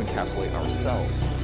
[0.00, 1.37] encapsulate ourselves?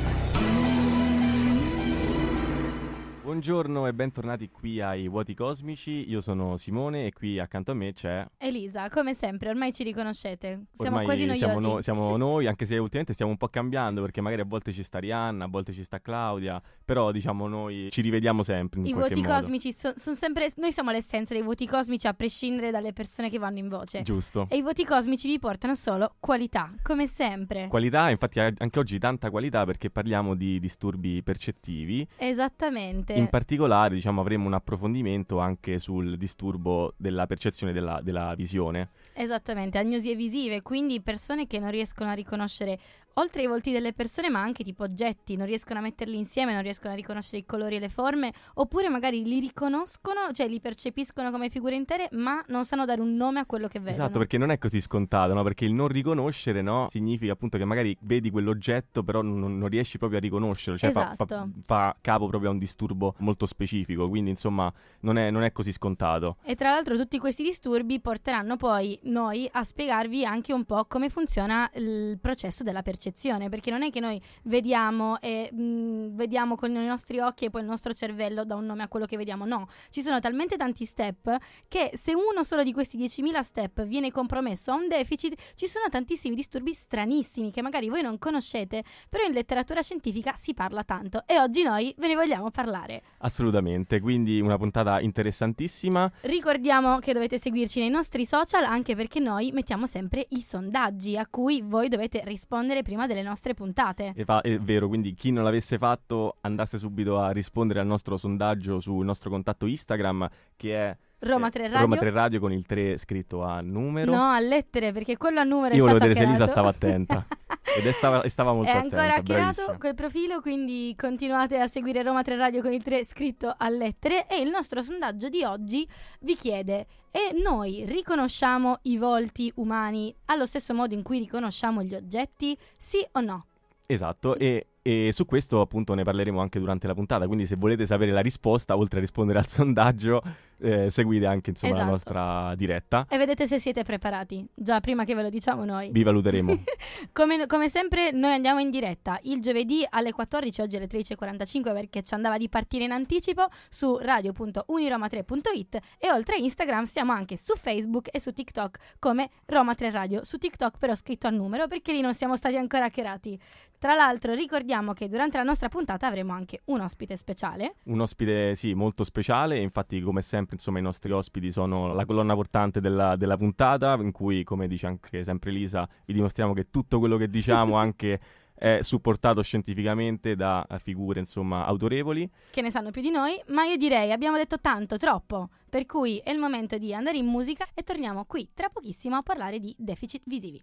[3.35, 7.93] Buongiorno e bentornati qui ai Vuoti Cosmici, io sono Simone e qui accanto a me
[7.93, 8.25] c'è...
[8.39, 10.67] Elisa, come sempre, ormai ci riconoscete.
[10.77, 11.39] Siamo Ormai quasi noiosi.
[11.45, 14.71] siamo, no- siamo noi, anche se ultimamente stiamo un po' cambiando perché magari a volte
[14.71, 18.87] ci sta Rihanna, a volte ci sta Claudia, però diciamo noi ci rivediamo sempre in
[18.87, 19.35] I voti modo.
[19.35, 20.53] cosmici sono sempre.
[20.55, 24.03] Noi siamo l'essenza dei voti cosmici a prescindere dalle persone che vanno in voce.
[24.03, 24.47] Giusto.
[24.49, 27.67] E i voti cosmici vi portano solo qualità, come sempre.
[27.67, 32.07] Qualità, infatti anche oggi tanta qualità perché parliamo di disturbi percettivi.
[32.17, 33.23] Esattamente.
[33.25, 38.91] In particolare, diciamo, avremo un approfondimento anche sul disturbo della percezione della, della visione.
[39.15, 42.79] Esattamente, agnosie visive, quindi persone che non riescono a riconoscere
[43.15, 46.63] oltre ai volti delle persone, ma anche tipo oggetti, non riescono a metterli insieme, non
[46.63, 51.31] riescono a riconoscere i colori e le forme, oppure magari li riconoscono, cioè li percepiscono
[51.31, 54.05] come figure intere, ma non sanno dare un nome a quello che vedono.
[54.05, 55.43] Esatto, perché non è così scontato, no?
[55.43, 56.87] Perché il non riconoscere, no?
[56.91, 61.15] Significa appunto che magari vedi quell'oggetto, però non, non riesci proprio a riconoscerlo, cioè fa-
[61.15, 61.51] fa, Esatto.
[61.63, 65.73] fa capo proprio a un disturbo molto specifico, quindi insomma non è, non è così
[65.73, 66.37] scontato.
[66.43, 71.09] E tra l'altro tutti questi disturbi porteranno poi noi a spiegarvi anche un po' come
[71.09, 73.03] funziona il processo della percezione,
[73.49, 77.63] perché non è che noi vediamo e mh, vediamo con i nostri occhi e poi
[77.63, 80.85] il nostro cervello dà un nome a quello che vediamo, no, ci sono talmente tanti
[80.85, 81.37] step
[81.69, 85.87] che se uno solo di questi 10.000 step viene compromesso a un deficit, ci sono
[85.89, 91.25] tantissimi disturbi stranissimi che magari voi non conoscete, però in letteratura scientifica si parla tanto
[91.27, 93.03] e oggi noi ve ne vogliamo parlare.
[93.19, 96.11] Assolutamente, quindi una puntata interessantissima.
[96.23, 101.27] Ricordiamo che dovete seguirci nei nostri social anche perché noi mettiamo sempre i sondaggi a
[101.27, 104.13] cui voi dovete rispondere prima delle nostre puntate.
[104.15, 108.17] E fa- è vero, quindi chi non l'avesse fatto andasse subito a rispondere al nostro
[108.17, 111.81] sondaggio sul nostro contatto Instagram che è Roma eh, 3 Radio.
[111.81, 114.15] Roma 3 Radio con il 3 scritto a numero.
[114.15, 116.69] No, a lettere perché quello a numero Io è volevo stato vedere se Elisa stava
[116.69, 117.27] attenta.
[117.77, 119.79] Ed è stava, e stava molto È ancora attenta, bravissima.
[119.79, 124.29] quel profilo, quindi continuate a seguire Roma 3 Radio con il 3 scritto a lettere
[124.29, 125.87] e il nostro sondaggio di oggi
[126.21, 131.95] vi chiede e noi riconosciamo i volti umani allo stesso modo in cui riconosciamo gli
[131.95, 132.57] oggetti?
[132.79, 133.47] Sì o no?
[133.87, 137.87] Esatto, e, e su questo appunto ne parleremo anche durante la puntata, quindi se volete
[137.87, 140.23] sapere la risposta, oltre a rispondere al sondaggio,
[140.59, 141.91] eh, seguite anche insomma la Esatto.
[141.93, 143.07] nostra diretta.
[143.09, 145.89] E vedete se siete preparati, già prima che ve lo diciamo noi.
[145.91, 146.63] Vi valuteremo.
[147.13, 152.03] Come, come sempre noi andiamo in diretta il giovedì alle 14, oggi alle 13.45 perché
[152.03, 157.57] ci andava di partire in anticipo su radio.uniroma3.it e oltre a Instagram siamo anche su
[157.57, 161.93] Facebook e su TikTok come Roma 3 Radio, su TikTok però scritto a numero perché
[161.93, 163.39] lì non siamo stati ancora hackerati.
[163.79, 167.77] Tra l'altro ricordiamo che durante la nostra puntata avremo anche un ospite speciale.
[167.85, 172.35] Un ospite, sì, molto speciale, infatti come sempre insomma i nostri ospiti sono la colonna
[172.35, 176.99] portante della, della puntata, in cui come dice anche sempre Lisa, vi dimostriamo che tutto
[176.99, 178.21] quello che diciamo anche
[178.55, 182.31] è supportato scientificamente da figure insomma autorevoli.
[182.51, 186.19] che ne sanno più di noi, ma io direi abbiamo detto tanto, troppo, per cui
[186.19, 189.75] è il momento di andare in musica e torniamo qui tra pochissimo a parlare di
[189.77, 190.63] deficit visivi.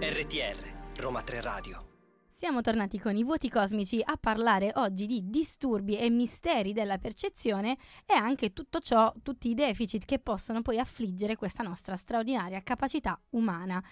[0.00, 1.86] RTR, Roma 3 Radio.
[2.30, 7.78] Siamo tornati con i vuoti cosmici a parlare oggi di disturbi e misteri della percezione
[8.04, 13.18] e anche tutto ciò, tutti i deficit che possono poi affliggere questa nostra straordinaria capacità
[13.30, 13.82] umana.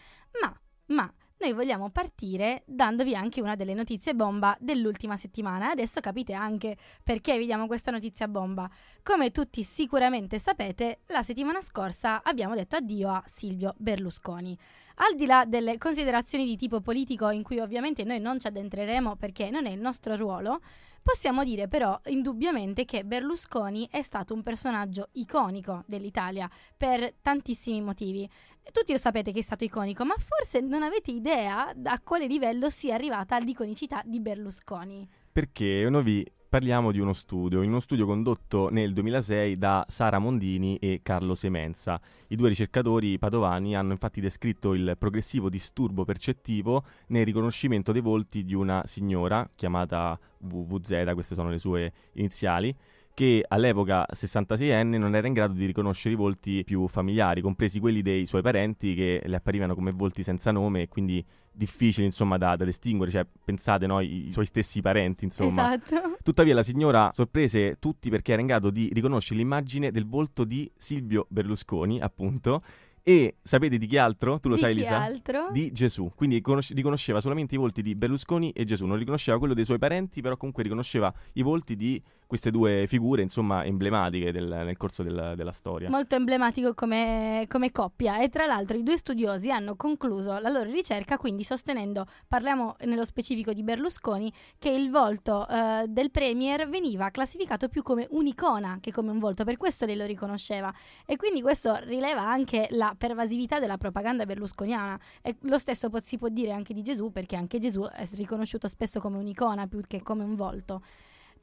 [0.43, 5.71] Ma, ma, noi vogliamo partire dandovi anche una delle notizie bomba dell'ultima settimana.
[5.71, 8.69] Adesso capite anche perché vi diamo questa notizia bomba.
[9.03, 14.57] Come tutti sicuramente sapete, la settimana scorsa abbiamo detto addio a Silvio Berlusconi.
[14.99, 19.17] Al di là delle considerazioni di tipo politico in cui ovviamente noi non ci addentreremo
[19.17, 20.61] perché non è il nostro ruolo,
[21.03, 28.29] possiamo dire però indubbiamente che Berlusconi è stato un personaggio iconico dell'Italia per tantissimi motivi.
[28.73, 32.71] Tutti lo sapete che è stato iconico, ma forse non avete idea a quale livello
[32.71, 35.07] sia arrivata l'iconicità di Berlusconi.
[35.31, 40.77] Perché noi vi parliamo di uno studio, uno studio condotto nel 2006 da Sara Mondini
[40.77, 42.01] e Carlo Semenza.
[42.29, 48.45] I due ricercatori padovani hanno infatti descritto il progressivo disturbo percettivo nel riconoscimento dei volti
[48.45, 52.75] di una signora chiamata WWZ, queste sono le sue iniziali,
[53.17, 58.03] che all'epoca 66enne non era in grado di riconoscere i volti più familiari, compresi quelli
[58.03, 62.57] dei suoi parenti che le apparivano come volti senza nome e quindi difficili insomma da,
[62.57, 65.75] da distinguere, cioè pensate no, i, i suoi stessi parenti insomma.
[65.75, 66.17] Esatto.
[66.23, 70.71] Tuttavia la signora sorprese tutti perché era in grado di riconoscere l'immagine del volto di
[70.77, 72.63] Silvio Berlusconi appunto
[73.09, 74.41] e sapete di chi altro?
[74.41, 75.01] Tu lo Di sai chi Lisa?
[75.01, 75.49] altro?
[75.53, 79.55] Di Gesù, quindi conosce- riconosceva solamente i volti di Berlusconi e Gesù, non riconosceva quello
[79.55, 84.63] dei suoi parenti, però comunque riconosceva i volti di queste due figure, insomma, emblematiche del-
[84.65, 85.89] nel corso del- della storia.
[85.89, 90.71] Molto emblematico come, come coppia e tra l'altro i due studiosi hanno concluso la loro
[90.71, 97.11] ricerca quindi sostenendo, parliamo nello specifico di Berlusconi, che il volto eh, del Premier veniva
[97.11, 100.73] classificato più come un'icona che come un volto, per questo lei lo riconosceva
[101.05, 106.29] e quindi questo rileva anche la pervasività della propaganda berlusconiana e lo stesso si può
[106.29, 110.25] dire anche di Gesù perché anche Gesù è riconosciuto spesso come un'icona più che come
[110.25, 110.83] un volto.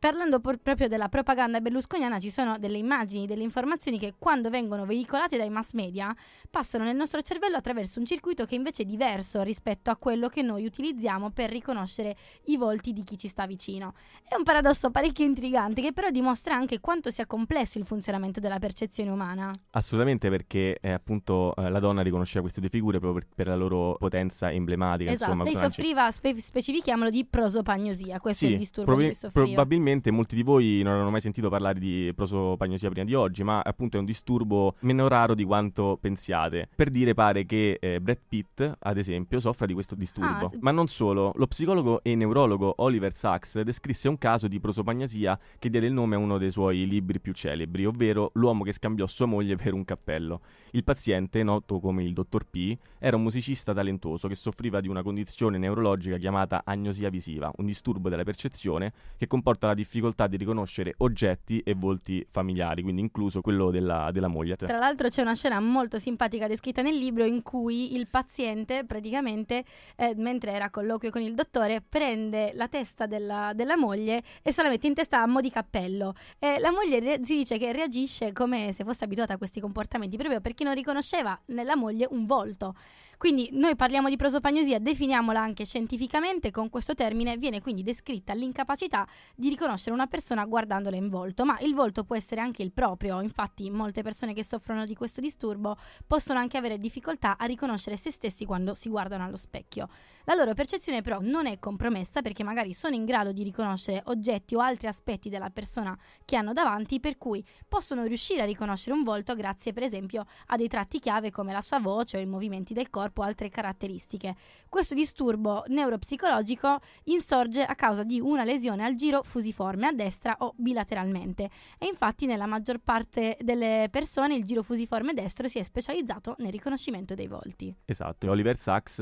[0.03, 4.85] Parlando por- proprio della propaganda berlusconiana, ci sono delle immagini, delle informazioni che quando vengono
[4.85, 6.13] veicolate dai mass media
[6.49, 10.41] passano nel nostro cervello attraverso un circuito che invece è diverso rispetto a quello che
[10.41, 12.17] noi utilizziamo per riconoscere
[12.47, 13.93] i volti di chi ci sta vicino.
[14.27, 18.59] È un paradosso parecchio intrigante che però dimostra anche quanto sia complesso il funzionamento della
[18.59, 19.53] percezione umana.
[19.71, 23.55] Assolutamente perché eh, appunto eh, la donna riconosceva queste due figure proprio per, per la
[23.55, 25.11] loro potenza emblematica.
[25.11, 29.45] esatto, insomma, lei soffriva, spe- specifichiamolo, di prosopagnosia, questo è il disturbo di cui soffriva.
[29.45, 33.61] probabilmente molti di voi non hanno mai sentito parlare di prosopagnosia prima di oggi, ma
[33.61, 36.69] appunto è un disturbo meno raro di quanto pensiate.
[36.75, 40.45] Per dire pare che eh, Brad Pitt, ad esempio, soffra di questo disturbo.
[40.45, 45.37] Ah, Ma non solo, lo psicologo e neurologo Oliver Sacks descrisse un caso di prosopagnosia
[45.59, 49.05] che diede il nome a uno dei suoi libri più celebri, ovvero L'uomo che scambiò
[49.05, 50.41] sua moglie per un cappello.
[50.71, 55.03] Il paziente, noto come il dottor P, era un musicista talentuoso che soffriva di una
[55.03, 60.93] condizione neurologica chiamata agnosia visiva, un disturbo della percezione che comporta la difficoltà di riconoscere
[60.97, 64.55] oggetti e volti familiari, quindi incluso quello della, della moglie.
[64.55, 69.63] Tra l'altro c'è una scena molto simpatica descritta nel libro in cui il paziente praticamente,
[69.95, 74.51] eh, mentre era a colloquio con il dottore, prende la testa della, della moglie e
[74.51, 76.15] se la mette in testa a mo' di cappello.
[76.39, 80.17] E la moglie re- si dice che reagisce come se fosse abituata a questi comportamenti,
[80.17, 82.75] proprio perché non riconosceva nella moglie un volto.
[83.23, 89.07] Quindi noi parliamo di prosopagnosia, definiamola anche scientificamente, con questo termine viene quindi descritta l'incapacità
[89.33, 93.21] di riconoscere una persona guardandola in volto, ma il volto può essere anche il proprio,
[93.21, 98.11] infatti molte persone che soffrono di questo disturbo possono anche avere difficoltà a riconoscere se
[98.11, 99.87] stessi quando si guardano allo specchio.
[100.25, 104.55] La loro percezione però non è compromessa perché magari sono in grado di riconoscere oggetti
[104.55, 109.03] o altri aspetti della persona che hanno davanti, per cui possono riuscire a riconoscere un
[109.03, 112.73] volto grazie per esempio a dei tratti chiave come la sua voce o i movimenti
[112.73, 114.35] del corpo o altre caratteristiche.
[114.69, 120.53] Questo disturbo neuropsicologico insorge a causa di una lesione al giro fusiforme a destra o
[120.55, 126.35] bilateralmente e infatti nella maggior parte delle persone il giro fusiforme destro si è specializzato
[126.37, 127.75] nel riconoscimento dei volti.
[127.83, 129.01] Esatto, e Oliver Sacks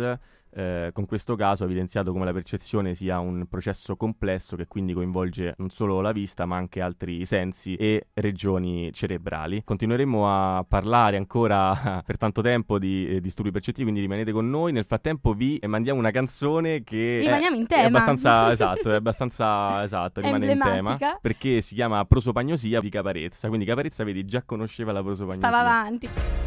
[0.53, 4.94] eh, con questo caso ha evidenziato come la percezione sia un processo complesso che quindi
[4.94, 9.63] coinvolge non solo la vista ma anche altri sensi e regioni cerebrali.
[9.63, 14.71] Continueremo a parlare ancora per tanto tempo di eh, disturbi percettivi, quindi rimanete con noi.
[14.71, 17.88] Nel frattempo vi mandiamo una canzone che è- Rimaniamo in è, tema.
[17.88, 23.48] abbastanza esatto, è abbastanza esatto, rimane in tema perché si chiama prosopagnosia di Caparezza.
[23.48, 25.48] Quindi Caparezza vedi già conosceva la prosopagnosia.
[25.48, 26.40] Stava avanti.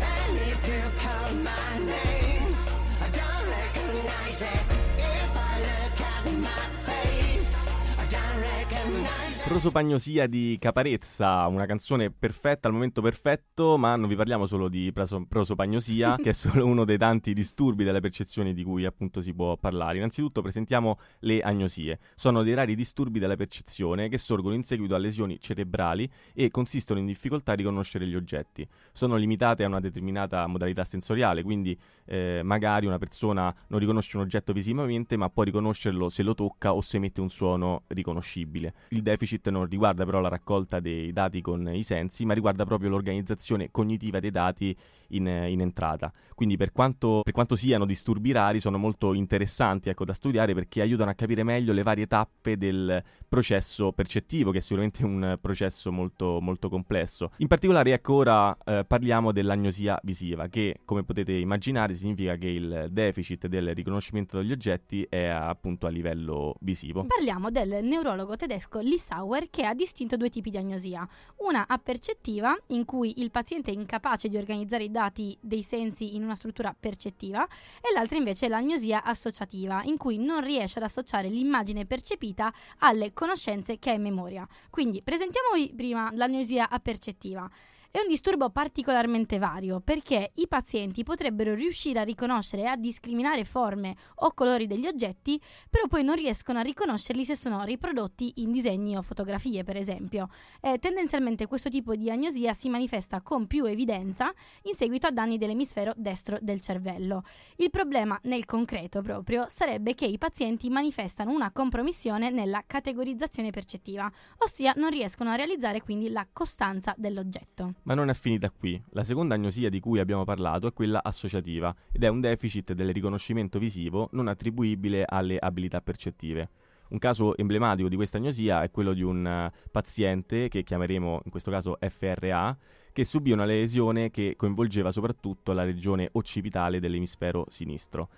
[9.47, 14.91] Prosopagnosia di Caparezza, una canzone perfetta al momento perfetto, ma non vi parliamo solo di
[14.91, 19.35] praso- prosopagnosia, che è solo uno dei tanti disturbi delle percezioni di cui appunto si
[19.35, 19.99] può parlare.
[19.99, 21.99] Innanzitutto presentiamo le agnosie.
[22.15, 26.99] Sono dei rari disturbi della percezione che sorgono in seguito a lesioni cerebrali e consistono
[26.99, 28.67] in difficoltà a riconoscere gli oggetti.
[28.93, 34.23] Sono limitate a una determinata modalità sensoriale, quindi eh, magari una persona non riconosce un
[34.23, 38.54] oggetto visivamente, ma può riconoscerlo se lo tocca o se emette un suono riconoscibile.
[38.89, 42.91] Il deficit non riguarda però la raccolta dei dati con i sensi, ma riguarda proprio
[42.91, 44.77] l'organizzazione cognitiva dei dati
[45.09, 46.13] in, in entrata.
[46.35, 50.81] Quindi per quanto, per quanto siano disturbi rari, sono molto interessanti ecco, da studiare perché
[50.81, 55.93] aiutano a capire meglio le varie tappe del processo percettivo, che è sicuramente un processo
[55.93, 57.31] molto, molto complesso.
[57.39, 62.89] In particolare, ecco, ora eh, parliamo dell'agnosia visiva, che come potete immaginare significa che il
[62.91, 67.05] deficit del riconoscimento degli oggetti è appunto a livello visivo.
[67.05, 71.09] Parliamo del neurologo tedesco Lissauer che ha distinto due tipi di agnosia.
[71.39, 76.23] Una appercettiva, in cui il paziente è incapace di organizzare i dati dei sensi in
[76.23, 77.47] una struttura percettiva,
[77.81, 83.13] e l'altra invece è l'agnosia associativa, in cui non riesce ad associare l'immagine percepita alle
[83.15, 84.47] conoscenze che ha in memoria.
[84.69, 87.51] Quindi presentiamovi prima l'agnosia appercettiva.
[87.95, 93.45] È un disturbo particolarmente vario perché i pazienti potrebbero riuscire a riconoscere e a discriminare
[93.45, 98.51] forme o colori degli oggetti, però poi non riescono a riconoscerli se sono riprodotti in
[98.51, 100.29] disegni o fotografie, per esempio.
[100.61, 104.33] E tendenzialmente questo tipo di agnosia si manifesta con più evidenza
[104.63, 107.23] in seguito a danni dell'emisfero destro del cervello.
[107.59, 114.11] Il problema nel concreto proprio sarebbe che i pazienti manifestano una compromissione nella categorizzazione percettiva,
[114.39, 117.75] ossia non riescono a realizzare quindi la costanza dell'oggetto.
[117.85, 118.83] Ma non è finita qui.
[118.91, 122.93] La seconda agnosia di cui abbiamo parlato è quella associativa ed è un deficit del
[122.93, 126.49] riconoscimento visivo non attribuibile alle abilità percettive.
[126.89, 131.31] Un caso emblematico di questa agnosia è quello di un uh, paziente che chiameremo in
[131.31, 132.57] questo caso FRA
[132.95, 138.09] che subì una lesione che coinvolgeva soprattutto la regione occipitale dell'emisfero sinistro.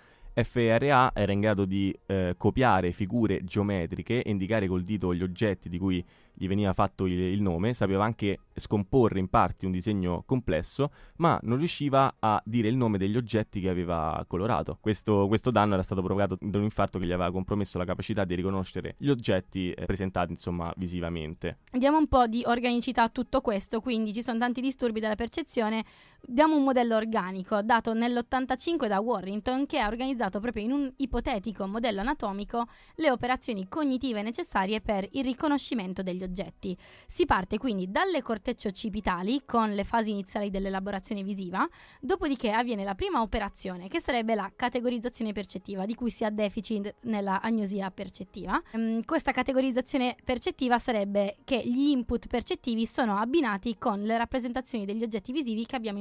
[0.43, 5.79] FRA era in grado di eh, copiare figure geometriche indicare col dito gli oggetti di
[5.79, 6.05] cui
[6.37, 11.39] gli veniva fatto il, il, nome, sapeva anche scomporre in parti un disegno complesso, ma
[11.41, 14.77] non riusciva a dire il nome degli oggetti che aveva colorato.
[14.79, 18.23] Questo, questo danno era stato provocato da un infarto che gli aveva compromesso la capacità
[18.23, 21.57] di riconoscere gli oggetti eh, presentati insomma visivamente.
[21.71, 25.83] Diamo un po' di organicità a tutto questo, quindi ci sono tanti disturbi della percezione.
[26.29, 31.65] Diamo un modello organico dato nell'85 da Warrington che ha organizzato proprio in un ipotetico
[31.67, 36.77] modello anatomico le operazioni cognitive necessarie per il riconoscimento degli oggetti.
[37.07, 41.65] Si parte quindi dalle cortecce occipitali con le fasi iniziali dell'elaborazione visiva,
[42.01, 46.93] dopodiché avviene la prima operazione che sarebbe la categorizzazione percettiva di cui si ha deficit
[47.03, 48.61] nella agnosia percettiva.
[48.73, 55.03] Um, questa categorizzazione percettiva sarebbe che gli input percettivi sono abbinati con le rappresentazioni degli
[55.03, 55.99] oggetti visivi che abbiamo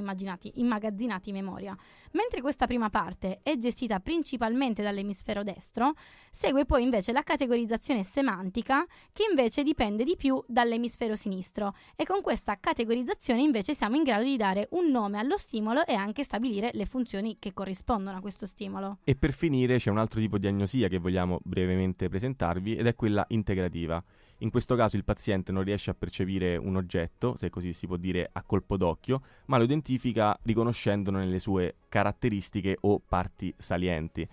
[0.54, 1.76] immagazzinati in memoria.
[2.12, 5.94] Mentre questa prima parte è gestita principalmente dall'emisfero destro,
[6.30, 12.20] segue poi invece la categorizzazione semantica che invece dipende di più dall'emisfero sinistro e con
[12.23, 16.70] questa categorizzazione invece siamo in grado di dare un nome allo stimolo e anche stabilire
[16.73, 18.99] le funzioni che corrispondono a questo stimolo.
[19.04, 22.94] E per finire c'è un altro tipo di agnosia che vogliamo brevemente presentarvi ed è
[22.94, 24.02] quella integrativa.
[24.40, 27.97] In questo caso il paziente non riesce a percepire un oggetto, se così si può
[27.97, 34.28] dire a colpo d'occhio, ma lo identifica riconoscendolo nelle sue caratteristiche o parti salienti.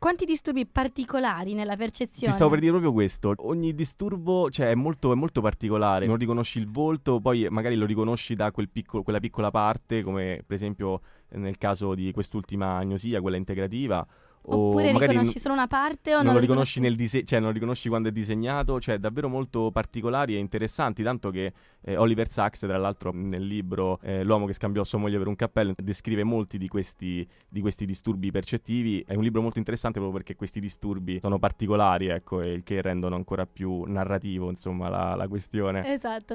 [0.00, 2.32] Quanti disturbi particolari nella percezione?
[2.32, 3.34] Ti stavo per dire proprio questo.
[3.36, 6.06] Ogni disturbo cioè, è, molto, è molto particolare.
[6.06, 10.42] Non riconosci il volto, poi magari lo riconosci da quel piccolo, quella piccola parte, come
[10.46, 11.02] per esempio
[11.32, 14.06] nel caso di quest'ultima agnosia, quella integrativa
[14.42, 17.54] Oppure riconosci solo una parte o non, non lo riconosci, nel dise- cioè non lo
[17.54, 22.60] riconosci quando è disegnato, cioè davvero molto particolari e interessanti, tanto che eh, Oliver Sacks,
[22.60, 26.56] tra l'altro nel libro eh, L'uomo che scambiò sua moglie per un cappello, descrive molti
[26.56, 31.18] di questi, di questi, disturbi percettivi, è un libro molto interessante proprio perché questi disturbi
[31.20, 35.92] sono particolari, ecco, e il che rendono ancora più narrativo, insomma, la, la questione.
[35.92, 36.34] Esatto.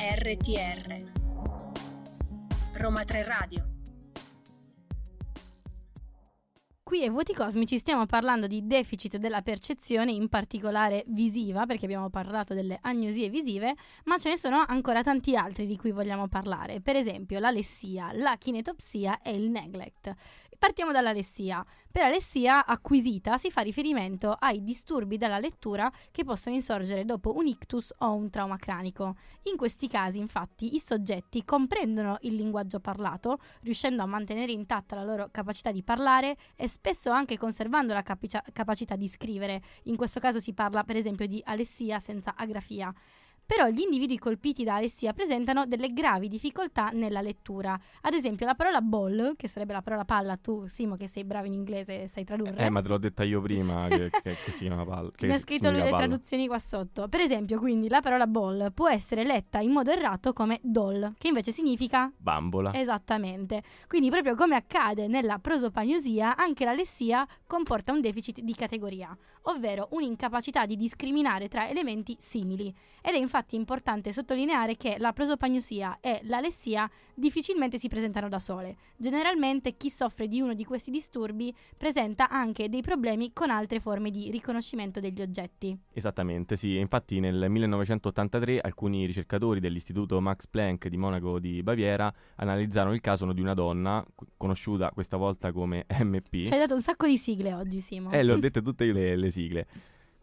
[0.00, 1.17] RTR
[2.78, 3.66] Roma 3 Radio.
[6.84, 12.08] Qui ai Vuoti Cosmici stiamo parlando di deficit della percezione, in particolare visiva, perché abbiamo
[12.08, 16.80] parlato delle agnosie visive, ma ce ne sono ancora tanti altri di cui vogliamo parlare,
[16.80, 20.14] per esempio l'alessia, la kinetopsia e il neglect.
[20.58, 21.64] Partiamo dall'alessia.
[21.88, 27.46] Per alessia acquisita si fa riferimento ai disturbi della lettura che possono insorgere dopo un
[27.46, 29.14] ictus o un trauma cranico.
[29.44, 35.04] In questi casi, infatti, i soggetti comprendono il linguaggio parlato, riuscendo a mantenere intatta la
[35.04, 39.62] loro capacità di parlare e spesso anche conservando la capicia- capacità di scrivere.
[39.84, 42.92] In questo caso si parla, per esempio, di alessia senza agrafia.
[43.48, 47.80] Però gli individui colpiti da alessia presentano delle gravi difficoltà nella lettura.
[48.02, 51.46] Ad esempio, la parola ball, che sarebbe la parola palla, tu, Simo, che sei bravo
[51.46, 52.56] in inglese e sai tradurre.
[52.56, 55.10] Eh, ma te l'ho detta io prima che, che, che si chiama palla.
[55.22, 55.96] Mi ha scritto lui le palla.
[55.96, 57.08] traduzioni qua sotto.
[57.08, 61.28] Per esempio, quindi, la parola ball può essere letta in modo errato come doll, che
[61.28, 62.74] invece significa bambola.
[62.74, 63.62] Esattamente.
[63.88, 70.66] Quindi, proprio come accade nella prosopagnosia, anche l'alessia comporta un deficit di categoria, ovvero un'incapacità
[70.66, 72.74] di discriminare tra elementi simili.
[73.00, 78.40] Ed è infatti infatti importante sottolineare che la prosopagnosia e l'alessia difficilmente si presentano da
[78.40, 78.76] sole.
[78.96, 84.10] Generalmente chi soffre di uno di questi disturbi presenta anche dei problemi con altre forme
[84.10, 85.76] di riconoscimento degli oggetti.
[85.92, 86.78] Esattamente, sì.
[86.78, 93.32] Infatti nel 1983 alcuni ricercatori dell'Istituto Max Planck di Monaco di Baviera analizzarono il caso
[93.32, 94.04] di una donna,
[94.36, 96.46] conosciuta questa volta come MP.
[96.46, 98.10] Ci hai dato un sacco di sigle oggi, Simo.
[98.10, 99.66] Eh, le ho dette tutte le, le sigle.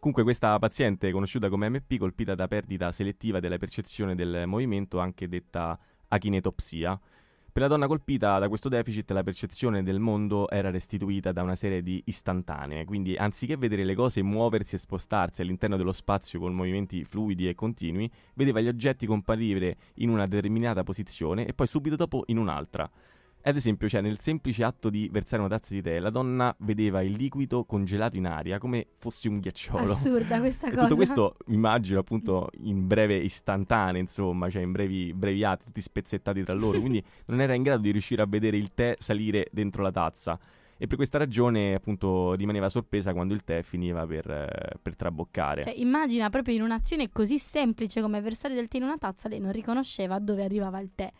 [0.06, 5.26] Comunque questa paziente conosciuta come MP colpita da perdita selettiva della percezione del movimento, anche
[5.26, 6.96] detta achinetopsia.
[7.50, 11.56] Per la donna colpita da questo deficit la percezione del mondo era restituita da una
[11.56, 16.54] serie di istantanee, quindi anziché vedere le cose muoversi e spostarsi all'interno dello spazio con
[16.54, 21.96] movimenti fluidi e continui, vedeva gli oggetti comparire in una determinata posizione e poi subito
[21.96, 22.88] dopo in un'altra.
[23.46, 27.00] Ad esempio, cioè, nel semplice atto di versare una tazza di tè, la donna vedeva
[27.00, 29.92] il liquido congelato in aria come fosse un ghiacciolo.
[29.92, 30.82] Assurda questa cosa.
[30.82, 36.54] tutto questo immagino appunto in breve istantanea, insomma, cioè in brevi, atti, tutti spezzettati tra
[36.54, 39.92] loro, quindi non era in grado di riuscire a vedere il tè salire dentro la
[39.92, 40.36] tazza.
[40.76, 45.62] E per questa ragione, appunto, rimaneva sorpresa quando il tè finiva per, eh, per traboccare.
[45.62, 49.38] Cioè, immagina proprio in un'azione così semplice come versare del tè in una tazza, lei
[49.38, 51.12] non riconosceva dove arrivava il tè.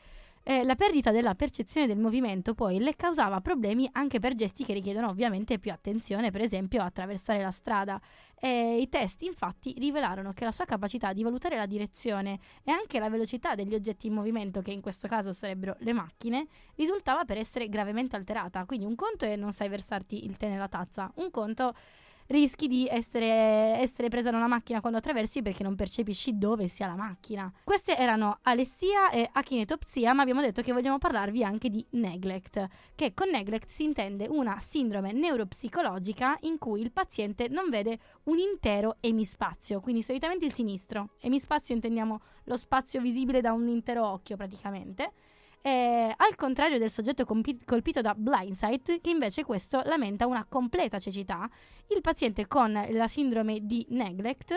[0.48, 4.74] Eh, la perdita della percezione del movimento poi le causava problemi anche per gesti che
[4.74, 8.00] richiedono ovviamente più attenzione, per esempio attraversare la strada.
[8.38, 13.00] E I test infatti rivelarono che la sua capacità di valutare la direzione e anche
[13.00, 17.38] la velocità degli oggetti in movimento, che in questo caso sarebbero le macchine, risultava per
[17.38, 18.64] essere gravemente alterata.
[18.66, 21.74] Quindi un conto è non sai versarti il tè nella tazza, un conto
[22.28, 23.26] rischi di essere,
[23.78, 27.52] essere presa da una macchina quando attraversi perché non percepisci dove sia la macchina.
[27.64, 33.14] Queste erano alessia e achinetopsia, ma abbiamo detto che vogliamo parlarvi anche di neglect, che
[33.14, 38.97] con neglect si intende una sindrome neuropsicologica in cui il paziente non vede un intero
[39.00, 41.11] emispazio, quindi solitamente il sinistro.
[41.21, 45.12] Emispazio intendiamo lo spazio visibile da un intero occhio praticamente.
[45.66, 51.00] Eh, al contrario del soggetto compi- colpito da blindsight, che invece questo lamenta una completa
[51.00, 51.50] cecità,
[51.88, 54.56] il paziente con la sindrome di neglect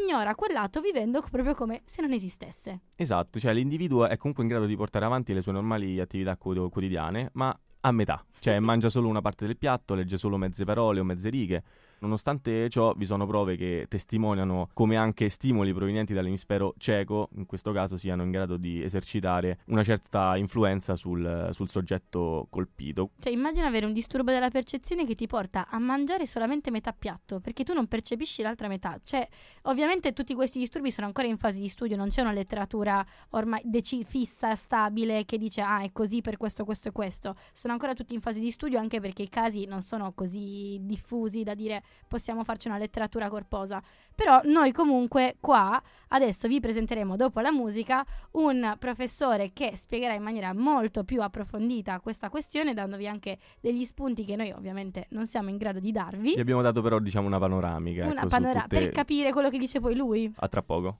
[0.00, 2.80] ignora quel lato vivendo proprio come se non esistesse.
[2.94, 6.70] Esatto, cioè l'individuo è comunque in grado di portare avanti le sue normali attività quo-
[6.70, 11.00] quotidiane, ma a metà, cioè mangia solo una parte del piatto, legge solo mezze parole
[11.00, 11.62] o mezze righe.
[11.98, 17.72] Nonostante ciò, vi sono prove che testimoniano come anche stimoli provenienti dall'emisfero cieco, in questo
[17.72, 23.10] caso, siano in grado di esercitare una certa influenza sul, sul soggetto colpito.
[23.18, 27.40] Cioè, immagina avere un disturbo della percezione che ti porta a mangiare solamente metà piatto,
[27.40, 29.00] perché tu non percepisci l'altra metà.
[29.02, 29.26] Cioè,
[29.62, 33.62] ovviamente tutti questi disturbi sono ancora in fase di studio, non c'è una letteratura ormai
[33.64, 37.36] deci- fissa, stabile, che dice ah è così per questo, questo e questo.
[37.52, 41.42] Sono ancora tutti in fase di studio anche perché i casi non sono così diffusi
[41.42, 43.82] da dire possiamo farci una letteratura corposa.
[44.14, 50.22] Però noi comunque qua adesso vi presenteremo dopo la musica un professore che spiegherà in
[50.22, 55.50] maniera molto più approfondita questa questione, dandovi anche degli spunti che noi ovviamente non siamo
[55.50, 56.34] in grado di darvi.
[56.34, 58.04] Vi abbiamo dato però, diciamo, una panoramica.
[58.04, 60.32] Una ecco, su panorama tutte- per capire quello che dice poi lui.
[60.36, 60.98] A tra poco.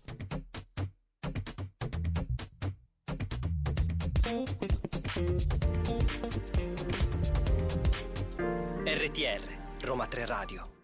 [8.85, 10.76] RTR, Roma 3 Radio.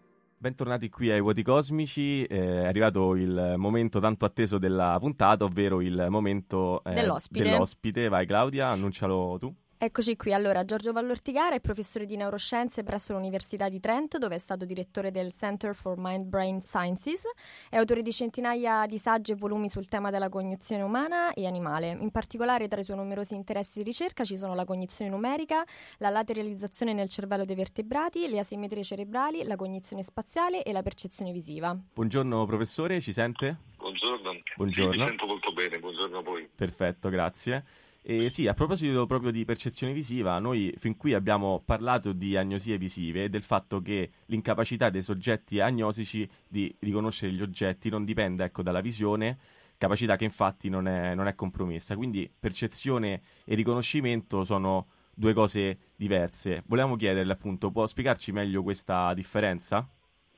[0.43, 5.79] Bentornati qui ai Vuoti Cosmici, eh, è arrivato il momento tanto atteso della puntata, ovvero
[5.79, 7.43] il momento eh, Dell'ospite.
[7.43, 8.09] dell'ospite.
[8.09, 9.55] Vai Claudia, annuncialo tu.
[9.83, 14.37] Eccoci qui, allora Giorgio Vallortigara è professore di neuroscienze presso l'Università di Trento dove è
[14.37, 17.23] stato direttore del Center for Mind Brain Sciences,
[17.69, 21.97] è autore di centinaia di saggi e volumi sul tema della cognizione umana e animale.
[21.99, 25.65] In particolare tra i suoi numerosi interessi di ricerca ci sono la cognizione numerica,
[25.97, 31.33] la lateralizzazione nel cervello dei vertebrati, le asimmetrie cerebrali, la cognizione spaziale e la percezione
[31.33, 31.77] visiva.
[31.93, 33.57] Buongiorno professore, ci sente?
[33.75, 34.31] Buongiorno.
[34.55, 34.93] Buongiorno.
[34.93, 36.47] Sì, mi sento molto bene, buongiorno a voi.
[36.55, 37.65] Perfetto, grazie.
[38.05, 42.77] E sì, a proposito proprio di percezione visiva, noi fin qui abbiamo parlato di agnosie
[42.77, 48.43] visive e del fatto che l'incapacità dei soggetti agnosici di riconoscere gli oggetti non dipende
[48.43, 49.37] ecco, dalla visione,
[49.77, 51.95] capacità che infatti non è, non è compromessa.
[51.95, 56.61] Quindi percezione e riconoscimento sono due cose diverse.
[56.65, 59.87] Volevamo chiederle appunto, può spiegarci meglio questa differenza?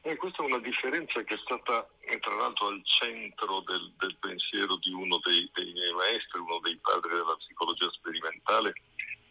[0.07, 4.15] E questa è una differenza che è stata eh, tra l'altro al centro del, del
[4.19, 8.73] pensiero di uno dei, dei miei maestri, uno dei padri della psicologia sperimentale,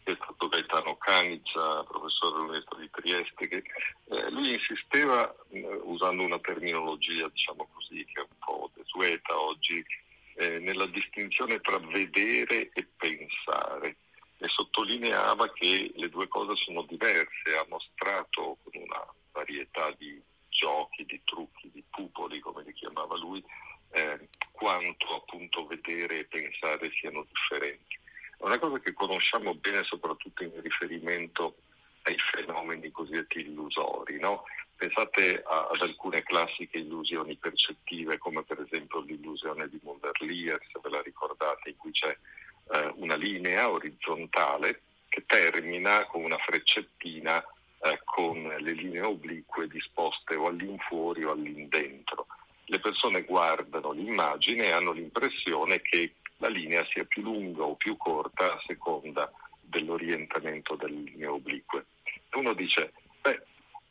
[0.03, 3.63] che è stato Gaetano Canizza, professore dell'Università di Trieste, che
[4.09, 9.81] eh, lui insisteva, eh, usando una terminologia diciamo così, che è un po' desueta oggi,
[10.33, 13.95] eh, nella distinzione tra vedere e pensare
[14.39, 20.21] e sottolineava che le due cose sono diverse, ha mostrato con una varietà di
[20.55, 23.43] giochi, di trucchi, di pupoli, come li chiamava lui,
[23.91, 25.05] eh, quanto
[25.67, 27.97] vedere e pensare siano differenti.
[28.37, 31.57] È una cosa che conosciamo bene soprattutto in riferimento
[32.03, 34.19] ai fenomeni cosiddetti illusori.
[34.19, 34.43] No?
[34.75, 40.89] Pensate a, ad alcune classiche illusioni percettive, come per esempio l'illusione di Mulder-Lear, se ve
[40.89, 42.15] la ricordate, in cui c'è
[42.73, 47.43] eh, una linea orizzontale che termina con una freccettina
[47.85, 52.25] eh, con le linee oblique disposte o all'infuori o all'indentro.
[52.65, 57.95] Le persone guardano l'immagine e hanno l'impressione che la linea sia più lunga o più
[57.95, 61.85] corta a seconda dell'orientamento delle linee oblique.
[62.33, 63.41] Uno dice, beh,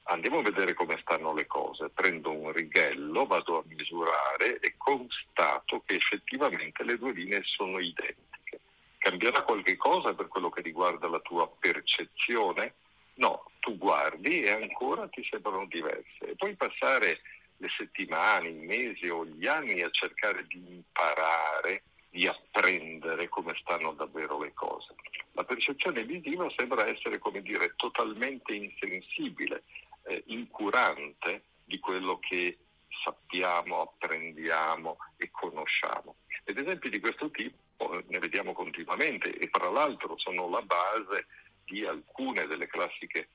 [0.04, 5.82] andiamo a vedere come stanno le cose, prendo un righello, vado a misurare e constato
[5.86, 8.60] che effettivamente le due linee sono identiche.
[8.98, 12.74] Cambierà qualche cosa per quello che riguarda la tua percezione?
[13.16, 16.18] No, tu guardi e ancora ti sembrano diverse.
[16.20, 17.22] E puoi passare
[17.56, 23.92] le settimane, i mesi o gli anni a cercare di imparare, di apprendere come stanno
[23.92, 24.94] davvero le cose.
[25.32, 29.62] La percezione visiva sembra essere, come dire, totalmente insensibile,
[30.02, 32.58] eh, incurante di quello che
[33.02, 36.16] sappiamo, apprendiamo e conosciamo.
[36.44, 41.26] Ed esempi di questo tipo ne vediamo continuamente e tra l'altro sono la base
[41.64, 43.28] di alcune delle classiche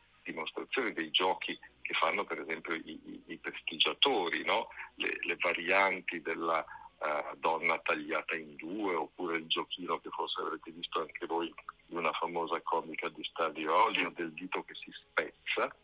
[0.69, 4.69] dimostrazioni dei giochi che fanno per esempio i, i, i prestigiatori, no?
[4.95, 6.63] le, le, varianti della
[6.99, 11.53] uh, donna tagliata in due oppure il giochino che forse avrete visto anche voi
[11.87, 15.75] di una famosa comica di Stadio Olio del dito che si spezza,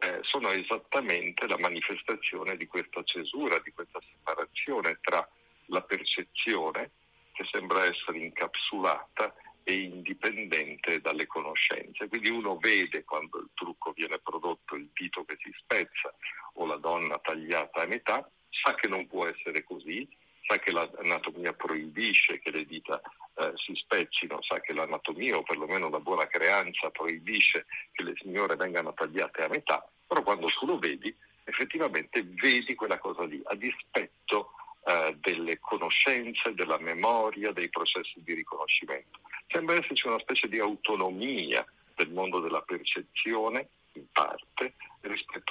[0.00, 5.28] eh, sono esattamente la manifestazione di questa cesura, di questa separazione tra
[5.66, 6.92] la percezione
[7.32, 9.34] che sembra essere incapsulata
[9.68, 12.08] e indipendente dalle conoscenze.
[12.08, 16.14] Quindi uno vede quando il trucco viene prodotto, il dito che si spezza
[16.54, 20.06] o la donna tagliata a metà, sa che non può essere così,
[20.46, 23.00] sa che l'anatomia proibisce che le dita
[23.34, 28.56] eh, si spezzino, sa che l'anatomia o perlomeno la buona creanza proibisce che le signore
[28.56, 33.54] vengano tagliate a metà, però quando tu lo vedi effettivamente vedi quella cosa lì, a
[33.54, 34.52] dispetto
[34.84, 39.20] eh, delle conoscenze, della memoria, dei processi di riconoscimento.
[39.48, 44.74] Sembra esserci una specie di autonomia del mondo della percezione, in parte,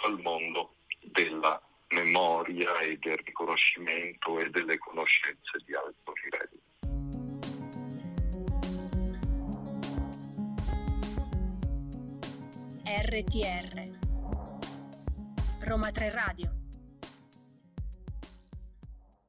[0.08, 0.76] al mondo
[1.12, 6.66] della memoria e del riconoscimento e delle conoscenze di alto livello.
[12.90, 13.96] RTR
[15.66, 16.52] Roma 3 Radio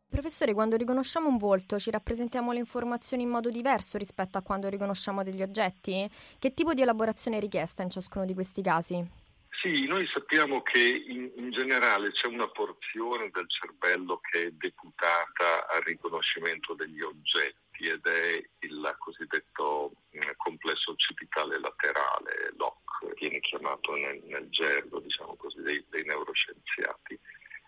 [0.08, 4.68] Professore, quando riconosciamo un volto ci rappresentiamo le informazioni in modo diverso rispetto a quando
[4.68, 6.08] riconosciamo degli oggetti?
[6.38, 9.17] Che tipo di elaborazione è richiesta in ciascuno di questi casi?
[9.60, 15.66] Sì, noi sappiamo che in, in, generale c'è una porzione del cervello che è deputata
[15.66, 23.96] al riconoscimento degli oggetti ed è il cosiddetto eh, complesso occipitale laterale, LOC, viene chiamato
[23.96, 27.18] nel, nel gergo diciamo così, dei, dei neuroscienziati.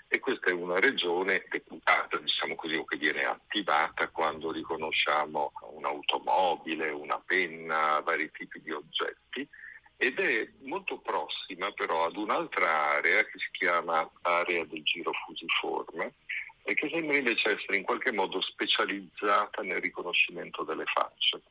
[0.06, 6.90] E questa è una regione deputata, diciamo così, o che viene attivata quando riconosciamo un'automobile,
[6.90, 9.48] una penna, vari tipi di oggetti
[9.96, 11.39] ed è molto prossima
[11.76, 16.14] però ad un'altra area che si chiama area del giro fusiforme
[16.62, 21.42] e che sembra invece essere in qualche modo specializzata nel riconoscimento delle facce.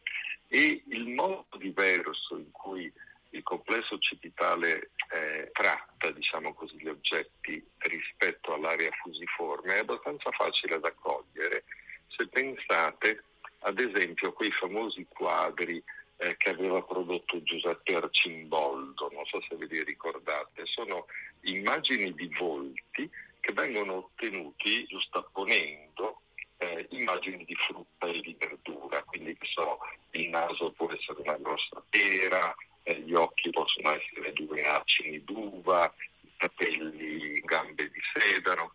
[0.47, 2.91] E il modo diverso in cui
[3.31, 10.79] il complesso occipitale eh, tratta diciamo così, gli oggetti rispetto all'area fusiforme è abbastanza facile
[10.79, 11.65] da cogliere
[12.07, 13.23] se pensate
[13.59, 15.81] ad esempio a quei famosi quadri
[16.17, 21.05] eh, che aveva prodotto Giuseppe Arcimboldo, so se ve li ricordate, sono
[21.41, 26.21] immagini di volti che vengono ottenuti giustapponendo
[26.57, 29.79] eh, immagini di frutta e di verdura, quindi so,
[30.11, 35.93] il naso può essere una grossa pera, eh, gli occhi possono essere due acini d'uva,
[36.21, 38.73] i capelli, gambe di sedano.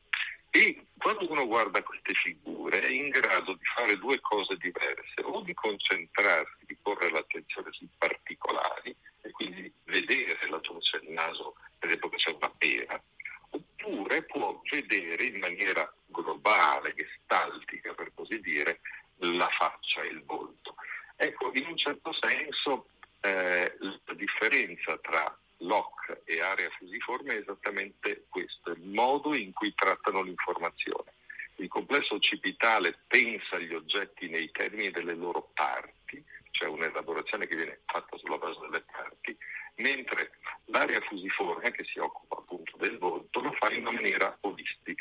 [0.50, 5.42] E quando uno guarda queste figure è in grado di fare due cose diverse, o
[5.42, 11.88] di concentrarsi, di porre l'attenzione sui particolari e quindi vedere laddove c'è il naso, per
[11.88, 13.02] esempio che c'è una pera,
[13.50, 18.80] oppure può vedere in maniera globale, gestaltica per così dire,
[19.18, 20.74] la faccia e il volto.
[21.16, 22.88] Ecco, in un certo senso
[23.20, 29.74] eh, la differenza tra LOC e area fusiforme è esattamente questo, il modo in cui
[29.74, 31.12] trattano l'informazione.
[31.56, 37.80] Il complesso occipitale pensa agli oggetti nei termini delle loro parti, cioè un'elaborazione che viene
[37.86, 39.36] fatta sulla base delle parti,
[39.76, 40.32] mentre
[40.66, 44.36] l'area fusiforme, che si occupa appunto del volto, lo fa in una maniera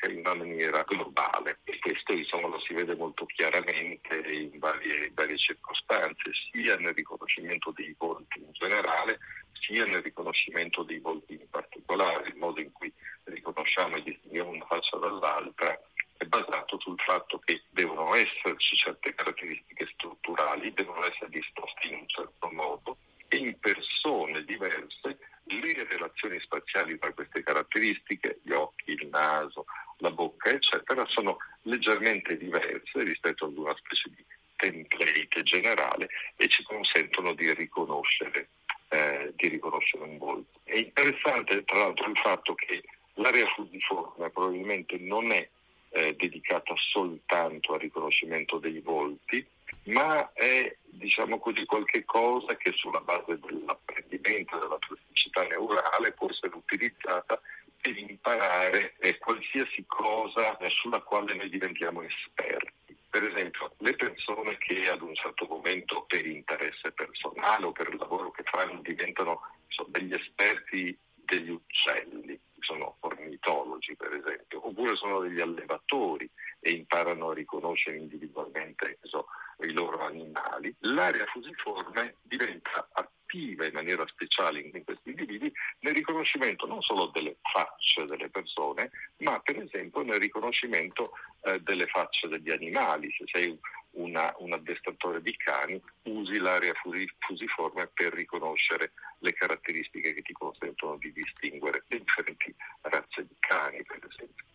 [0.03, 1.59] olistica, in una maniera globale.
[1.63, 6.93] E questo insomma, lo si vede molto chiaramente in varie, in varie circostanze, sia nel
[6.93, 9.19] riconoscimento dei volti in generale,
[9.53, 12.91] sia nel riconoscimento dei volti in particolare, il modo in cui
[13.25, 15.79] riconosciamo e distinguiamo una faccia dall'altra
[16.15, 22.07] è basato sul fatto che devono esserci certe caratteristiche strutturali, devono essere disposte in un
[22.07, 29.07] certo modo e in persone diverse le relazioni spaziali tra queste caratteristiche, gli occhi, il
[29.07, 29.65] naso,
[29.97, 34.23] la bocca, eccetera, sono leggermente diverse rispetto ad una specie di
[34.55, 38.49] template generale e ci consentono di riconoscere,
[38.89, 40.59] eh, di riconoscere un volto.
[40.63, 42.83] È interessante tra l'altro il fatto che
[43.15, 45.47] l'area fusiforme probabilmente non è
[45.89, 49.45] eh, dedicata soltanto al riconoscimento dei volti,
[49.85, 56.55] ma è diciamo così qualche cosa che sulla base dell'apprendimento della plasticità neurale può essere
[56.55, 57.39] utilizzata
[57.81, 62.95] per imparare eh, qualsiasi cosa sulla quale noi diventiamo esperti.
[63.09, 67.97] Per esempio, le persone che ad un certo momento per interesse personale o per il
[67.97, 75.19] lavoro che fanno diventano so, degli esperti degli uccelli, sono ornitologi per esempio, oppure sono
[75.19, 79.27] degli allevatori e imparano a riconoscere individualmente so,
[79.59, 86.65] i loro animali, l'area fusiforme diventa attiva in maniera speciale in questi individui nel riconoscimento
[86.65, 92.51] non solo delle facce delle persone, ma per esempio nel riconoscimento eh, delle facce degli
[92.51, 93.11] animali.
[93.11, 93.59] Se sei
[93.93, 96.73] una, un addestratore di cani, usi l'area
[97.19, 103.83] fusiforme per riconoscere le caratteristiche che ti consentono di distinguere le differenti razze di cani,
[103.83, 104.45] per esempio.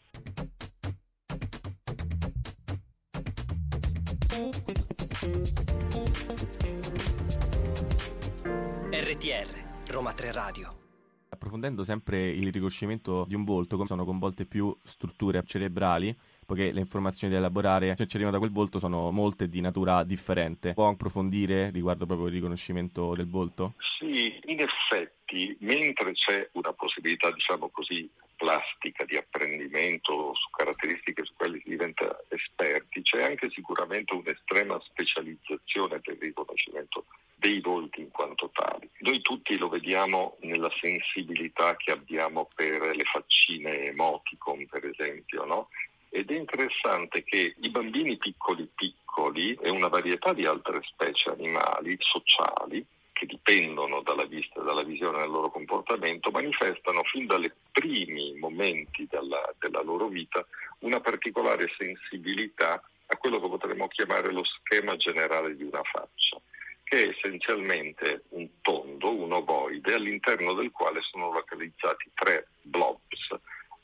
[8.90, 10.78] RTR Roma 3 Radio
[11.38, 17.33] approfondendo sempre il riconoscimento di un volto, sono coinvolte più strutture cerebrali, poiché le informazioni
[17.33, 20.74] da elaborare che ci arrivano da quel volto sono molte di natura differente.
[20.74, 23.74] Può approfondire riguardo proprio il riconoscimento del volto?
[23.98, 31.33] Sì, in effetti, mentre c'è una possibilità, diciamo così, plastica di apprendimento su caratteristiche su
[31.35, 37.05] quelle si diventa esperti, c'è anche sicuramente un'estrema specializzazione il riconoscimento
[37.38, 38.90] dei volti in quanto tali.
[38.98, 45.68] Noi tutti lo vediamo nella sensibilità che abbiamo per le faccine emoticon, per esempio, no?
[46.11, 51.96] Ed è interessante che i bambini piccoli piccoli e una varietà di altre specie animali
[52.01, 58.35] sociali che dipendono dalla vista e dalla visione del loro comportamento manifestano fin dai primi
[58.38, 60.44] momenti della, della loro vita
[60.81, 66.40] una particolare sensibilità a quello che potremmo chiamare lo schema generale di una faccia
[66.88, 73.37] che è essenzialmente un tondo, un ovoide, all'interno del quale sono localizzati tre blobs,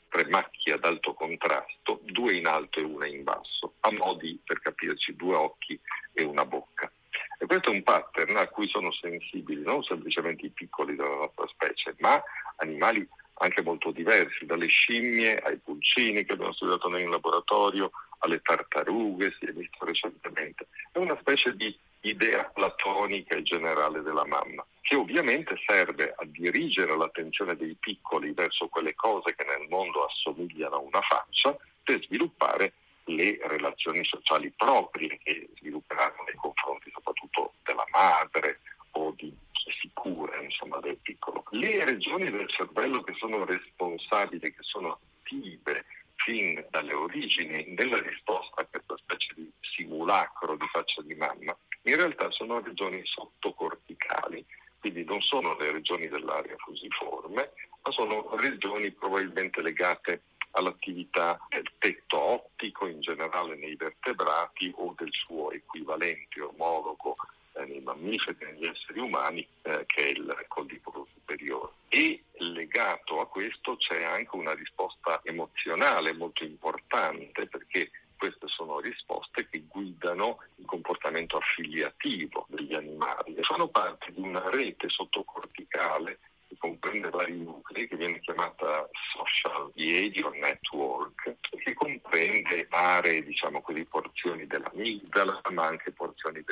[0.09, 4.59] tre macchie ad alto contrasto, due in alto e una in basso, a modi, per
[4.59, 5.79] capirci, due occhi
[6.13, 6.91] e una bocca.
[7.37, 11.47] E questo è un pattern a cui sono sensibili non semplicemente i piccoli della nostra
[11.47, 12.21] specie, ma
[12.57, 19.35] animali anche molto diversi, dalle scimmie ai pulcini che abbiamo studiato in laboratorio, alle tartarughe,
[19.37, 20.67] si è visto recentemente.
[20.91, 26.95] È una specie di idea platonica e generale della mamma, che ovviamente serve a dirigere
[26.95, 32.73] l'attenzione dei piccoli verso quelle cose che nel mondo assomigliano a una faccia per sviluppare
[33.05, 38.59] le relazioni sociali proprie che svilupperanno nei confronti soprattutto della madre
[38.91, 41.43] o di chi si cura insomma, del piccolo.
[41.51, 45.85] Le regioni del cervello che sono responsabili, che sono attive
[46.15, 51.95] fin dalle origini nella risposta a questa specie di simulacro di faccia di mamma, in
[51.95, 54.45] realtà sono regioni sottocorticali,
[54.79, 57.51] quindi non sono le regioni dell'area fusiforme,
[57.83, 65.11] ma sono regioni probabilmente legate all'attività del tetto ottico in generale nei vertebrati o del
[65.11, 67.15] suo equivalente omologo
[67.63, 71.71] nei mammiferi e negli esseri umani eh, che è il colliporo superiore.
[71.87, 79.47] E legato a questo c'è anche una risposta emozionale molto importante perché queste sono risposte
[79.49, 86.55] che guidano il comportamento affiliativo degli animali e fanno parte di una rete sottocorticale che
[86.57, 94.45] comprende vari nuclei, che viene chiamata Social Behavior Network, che comprende aree, diciamo così, porzioni
[94.45, 96.43] dell'amigdala, ma anche porzioni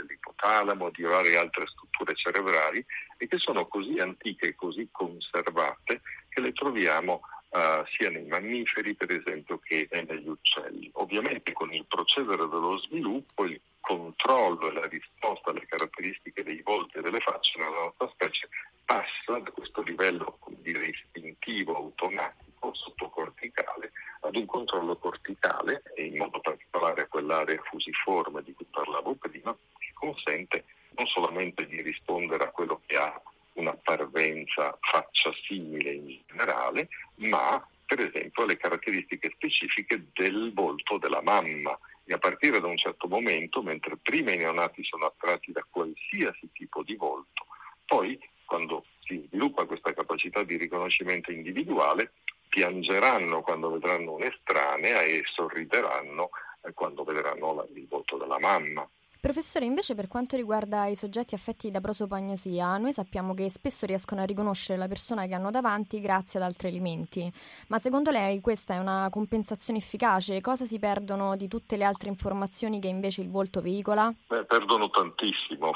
[0.43, 2.86] dell'ipotalamo, di varie altre strutture cerebrali,
[3.17, 7.21] e che sono così antiche e così conservate che le troviamo
[7.53, 10.89] Uh, sia nei mammiferi per esempio che negli uccelli.
[10.93, 16.97] Ovviamente con il procedere dello sviluppo il controllo e la risposta alle caratteristiche dei volti
[16.97, 18.49] e delle facce nella nostra specie
[18.84, 26.17] passa da questo livello come dire, istintivo, automatico, sottocorticale, ad un controllo corticale e in
[26.17, 32.43] modo particolare individuare quell'area fusiforme di cui parlavo prima, che consente non solamente di rispondere
[32.43, 33.21] a quello che ha
[33.53, 41.21] una parvenza faccia simile in generale, ma per esempio alle caratteristiche specifiche del volto della
[41.21, 41.77] mamma.
[42.06, 46.49] E a partire da un certo momento, mentre prima i neonati sono attratti da qualsiasi
[46.51, 47.45] tipo di volto,
[47.86, 52.13] poi quando si sviluppa questa capacità di riconoscimento individuale,
[52.49, 56.29] piangeranno quando vedranno un'estranea e sorrideranno
[56.62, 58.88] eh, quando vedranno il volto della mamma.
[59.19, 64.21] Professore, invece per quanto riguarda i soggetti affetti da prosopagnosia, noi sappiamo che spesso riescono
[64.21, 67.29] a riconoscere la persona che hanno davanti grazie ad altri elementi.
[67.67, 70.39] Ma secondo lei questa è una compensazione efficace?
[70.39, 74.13] Cosa si perdono di tutte le altre informazioni che invece il volto veicola?
[74.27, 75.71] Beh, perdono tantissimo.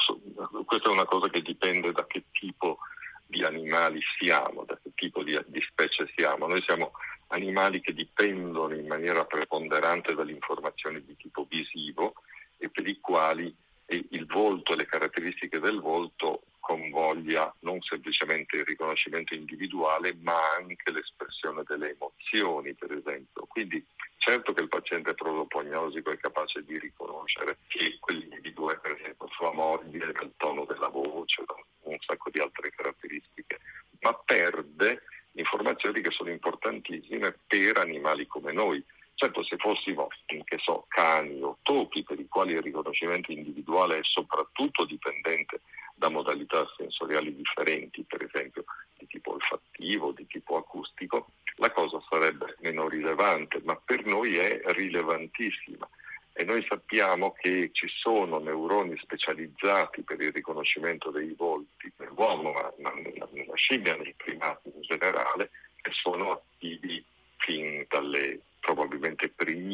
[0.66, 2.78] Questa è una cosa che dipende da che tipo
[3.26, 6.48] di animali siamo, da che tipo di, di specie siamo.
[6.48, 6.92] Noi siamo
[7.28, 12.14] animali che dipendono in maniera preponderante dalle informazioni di tipo visivo
[12.58, 13.54] e per i quali
[13.88, 20.92] il volto e le caratteristiche del volto convoglia non semplicemente il riconoscimento individuale, ma anche
[20.92, 23.46] l'espressione delle emozioni, per esempio.
[23.48, 23.82] Quindi
[24.18, 29.54] certo che il paziente prosopognosico è capace di riconoscere che quell'individuo è per esempio sua
[29.54, 33.60] moglie, dal tono della voce, da un sacco di altre caratteristiche,
[34.02, 38.84] ma perde informazioni che sono importantissime per animali come noi
[39.20, 44.04] Certo, se fossimo, che so, cani o topi per i quali il riconoscimento individuale è
[44.04, 45.62] soprattutto dipendente
[45.96, 48.64] da modalità sensoriali differenti, per esempio
[48.96, 54.62] di tipo olfattivo, di tipo acustico, la cosa sarebbe meno rilevante, ma per noi è
[54.66, 55.90] rilevantissima.
[56.34, 62.94] E noi sappiamo che ci sono neuroni specializzati per il riconoscimento dei volti nell'uomo, ma
[63.02, 65.50] nella, nella scimmia, nei primati in generale,
[65.82, 67.04] che sono attivi
[67.38, 68.42] fin dalle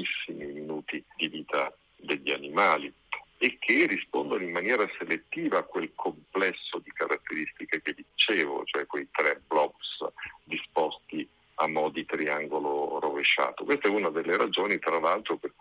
[0.04, 2.94] primissimi minuti di vita degli animali
[3.38, 9.08] e che rispondono in maniera selettiva a quel complesso di caratteristiche che dicevo, cioè quei
[9.12, 10.06] tre blobs
[10.44, 13.64] disposti a mo' di triangolo rovesciato.
[13.64, 15.53] Questa è una delle ragioni, tra l'altro, per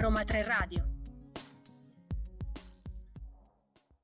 [0.00, 0.82] Roma 3 Radio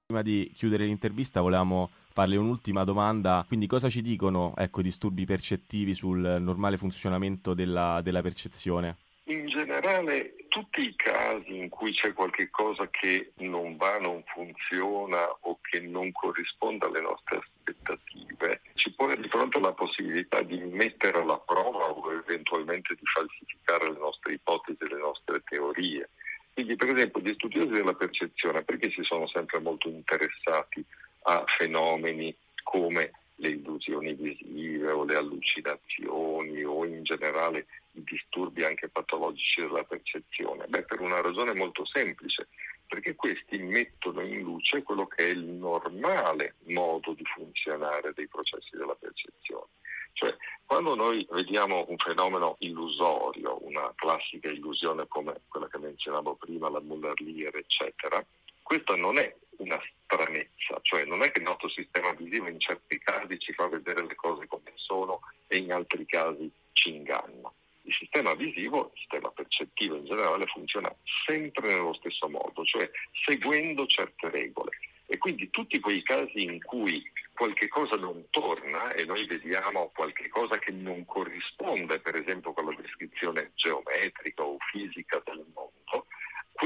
[0.04, 3.42] Prima di chiudere l'intervista volevamo farle un'ultima domanda.
[3.48, 8.98] Quindi cosa ci dicono ecco, i disturbi percettivi sul normale funzionamento della, della percezione?
[9.28, 15.58] In generale tutti i casi in cui c'è qualcosa che non va, non funziona o
[15.62, 21.38] che non corrisponde alle nostre aspettative, ci pone di fronte alla possibilità di mettere alla
[21.38, 26.08] prova o eventualmente di falsificare le nostre ipotesi le nostre teorie.
[26.54, 30.84] Quindi per esempio gli studiosi della percezione perché si sono sempre molto interessati
[31.22, 38.88] a fenomeni come le illusioni visive o le allucinazioni o in generale i disturbi anche
[38.88, 40.66] patologici della percezione?
[40.66, 42.48] Beh, per una ragione molto semplice,
[42.86, 48.76] perché questi mettono in luce quello che è il normale modo di funzionare dei processi
[48.76, 49.66] della percezione.
[50.12, 56.70] Cioè, quando noi vediamo un fenomeno illusorio, una classica illusione come quella che menzionavo prima,
[56.70, 58.24] la Muller-Lear, eccetera,
[58.62, 62.98] questa non è una stranezza, cioè non è che il nostro sistema visivo in certi
[62.98, 67.52] casi ci fa vedere le cose come sono e in altri casi ci inganna.
[67.82, 70.92] Il sistema visivo, il sistema percettivo in generale funziona
[71.24, 72.90] sempre nello stesso modo, cioè
[73.24, 74.70] seguendo certe regole.
[75.06, 77.00] E quindi tutti quei casi in cui
[77.32, 82.64] qualche cosa non torna e noi vediamo qualche cosa che non corrisponde, per esempio con
[82.64, 85.44] la descrizione geometrica o fisica del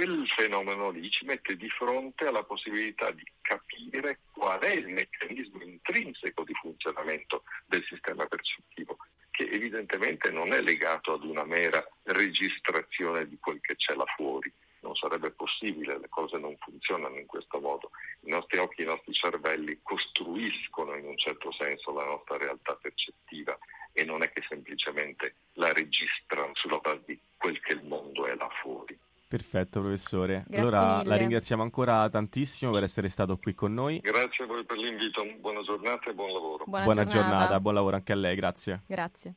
[0.01, 5.63] quel fenomeno lì ci mette di fronte alla possibilità di capire qual è il meccanismo
[5.63, 8.97] intrinseco di funzionamento del sistema percettivo,
[9.31, 14.51] che evidentemente non è legato ad una mera registrazione di quel che c'è là fuori,
[14.81, 17.91] non sarebbe possibile, le cose non funzionano in questo modo.
[18.21, 23.59] I nostri occhi, i nostri cervelli costruiscono in un certo senso la nostra realtà percettiva
[23.93, 28.35] e non è che semplicemente la registrano sulla base di quel che il mondo è
[28.35, 28.99] là fuori.
[29.41, 30.45] Perfetto, professore.
[30.47, 31.09] Grazie allora mille.
[31.09, 33.99] la ringraziamo ancora tantissimo per essere stato qui con noi.
[33.99, 36.65] Grazie a voi per l'invito, buona giornata e buon lavoro.
[36.67, 38.83] Buona, Buona giornata, buon lavoro anche a lei, grazie.
[38.87, 39.35] Grazie.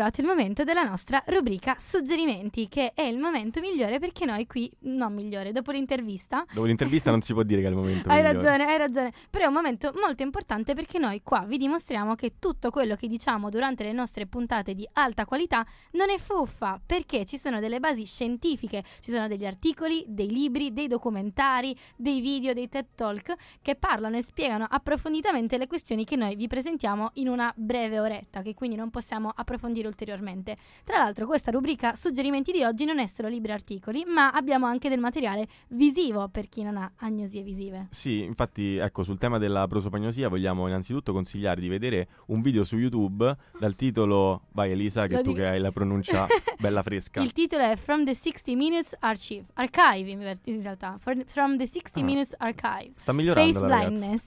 [0.00, 4.70] Arrivato il momento della nostra rubrica suggerimenti, che è il momento migliore perché noi qui,
[4.80, 8.22] no migliore, dopo l'intervista, Dopo l'intervista non si può dire che è il momento hai
[8.22, 8.34] migliore.
[8.34, 12.34] ragione, hai ragione, però è un momento molto importante perché noi qua vi dimostriamo che
[12.38, 17.24] tutto quello che diciamo durante le nostre puntate di alta qualità non è fuffa, perché
[17.26, 22.54] ci sono delle basi scientifiche, ci sono degli articoli, dei libri, dei documentari, dei video,
[22.54, 27.28] dei TED Talk che parlano e spiegano approfonditamente le questioni che noi vi presentiamo in
[27.28, 30.56] una breve oretta, che quindi non possiamo approfondire ulteriormente.
[30.84, 34.66] Tra l'altro questa rubrica suggerimenti di oggi non è solo libri e articoli, ma abbiamo
[34.66, 37.88] anche del materiale visivo per chi non ha agnosie visive.
[37.90, 42.76] Sì, infatti, ecco, sul tema della prosopagnosia vogliamo innanzitutto consigliare di vedere un video su
[42.78, 46.26] YouTube dal titolo Vai Elisa, che Lo tu dico- che hai la pronuncia
[46.58, 47.20] bella fresca.
[47.20, 50.10] Il titolo è From the 60 Minutes Archive, Archive
[50.44, 52.04] in, realtà, From the 60 Ah.
[52.04, 52.92] Minutes Archive.
[52.96, 54.22] Sta migliorando Face blindness.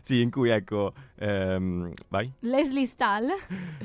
[0.00, 2.30] Sì, in cui ecco, ehm, vai.
[2.40, 3.28] Leslie Stahl.